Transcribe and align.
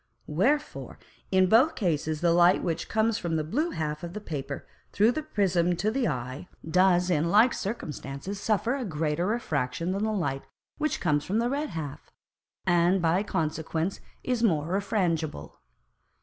Wherefore 0.25 0.97
in 1.31 1.47
both 1.47 1.75
Cases 1.75 2.21
the 2.21 2.31
Light 2.33 2.63
which 2.63 2.89
comes 2.89 3.19
from 3.19 3.35
the 3.35 3.43
blue 3.43 3.69
half 3.69 4.01
of 4.01 4.13
the 4.13 4.19
Paper 4.19 4.65
through 4.91 5.11
the 5.11 5.21
Prism 5.21 5.75
to 5.75 5.91
the 5.91 6.07
Eye, 6.07 6.47
does 6.67 7.11
in 7.11 7.29
like 7.29 7.53
Circumstances 7.53 8.39
suffer 8.41 8.73
a 8.75 8.83
greater 8.83 9.27
Refraction 9.27 9.91
than 9.91 10.03
the 10.03 10.11
Light 10.11 10.41
which 10.79 10.99
comes 10.99 11.23
from 11.23 11.37
the 11.37 11.51
red 11.51 11.69
half, 11.69 12.09
and 12.65 12.99
by 12.99 13.21
consequence 13.21 13.99
is 14.23 14.41
more 14.41 14.69
refrangible. 14.69 15.57